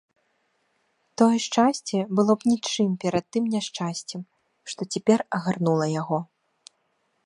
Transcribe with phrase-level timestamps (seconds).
[1.21, 4.21] Тое шчасце было б нічым перад тым няшчасцем,
[4.73, 6.19] што цяпер агарнула яго.